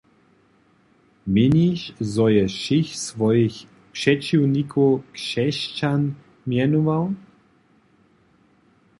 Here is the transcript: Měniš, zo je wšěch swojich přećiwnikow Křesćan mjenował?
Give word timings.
Měniš, 1.33 1.93
zo 2.13 2.27
je 2.27 2.45
wšěch 2.47 2.89
swojich 2.97 3.57
přećiwnikow 3.93 5.01
Křesćan 5.13 6.01
mjenował? 6.49 7.03